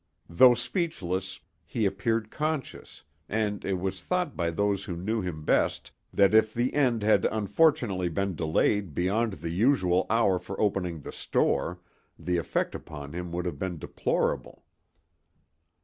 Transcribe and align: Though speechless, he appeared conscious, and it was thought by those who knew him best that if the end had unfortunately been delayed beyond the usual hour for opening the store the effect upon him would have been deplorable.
Though 0.27 0.55
speechless, 0.55 1.39
he 1.63 1.85
appeared 1.85 2.31
conscious, 2.31 3.03
and 3.29 3.63
it 3.63 3.75
was 3.75 4.01
thought 4.01 4.35
by 4.35 4.49
those 4.49 4.85
who 4.85 4.95
knew 4.97 5.21
him 5.21 5.45
best 5.45 5.91
that 6.11 6.33
if 6.33 6.55
the 6.55 6.73
end 6.73 7.03
had 7.03 7.25
unfortunately 7.25 8.09
been 8.09 8.33
delayed 8.33 8.95
beyond 8.95 9.33
the 9.33 9.51
usual 9.51 10.07
hour 10.09 10.39
for 10.39 10.59
opening 10.59 11.01
the 11.01 11.13
store 11.13 11.81
the 12.17 12.37
effect 12.37 12.73
upon 12.73 13.13
him 13.13 13.31
would 13.31 13.45
have 13.45 13.59
been 13.59 13.77
deplorable. 13.77 14.65